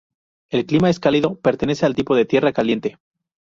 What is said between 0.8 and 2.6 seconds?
es cálido, pertenece al tipo de tierra